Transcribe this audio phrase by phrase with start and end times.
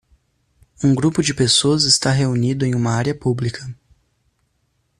[0.83, 3.69] Um grupo de pessoas está reunido em uma área pública.